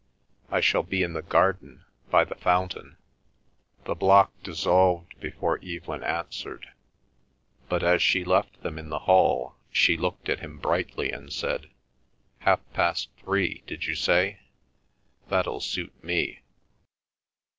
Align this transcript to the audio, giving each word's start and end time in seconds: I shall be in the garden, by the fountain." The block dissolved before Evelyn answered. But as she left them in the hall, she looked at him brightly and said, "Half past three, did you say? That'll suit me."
I 0.49 0.61
shall 0.61 0.81
be 0.81 1.03
in 1.03 1.13
the 1.13 1.21
garden, 1.21 1.85
by 2.09 2.23
the 2.23 2.33
fountain." 2.33 2.97
The 3.83 3.93
block 3.93 4.33
dissolved 4.41 5.19
before 5.19 5.59
Evelyn 5.63 6.03
answered. 6.03 6.71
But 7.69 7.83
as 7.83 8.01
she 8.01 8.25
left 8.25 8.63
them 8.63 8.79
in 8.79 8.89
the 8.89 8.97
hall, 9.05 9.57
she 9.71 9.97
looked 9.97 10.27
at 10.27 10.39
him 10.39 10.57
brightly 10.57 11.11
and 11.11 11.31
said, 11.31 11.69
"Half 12.39 12.61
past 12.73 13.09
three, 13.23 13.61
did 13.67 13.85
you 13.85 13.93
say? 13.93 14.39
That'll 15.29 15.61
suit 15.61 15.93
me." 16.03 16.41